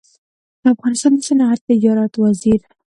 د 0.61 0.63
افغانستان 0.73 1.11
د 1.15 1.19
صنعت 1.27 1.59
تجارت 1.69 2.13
وزیر 2.21 2.59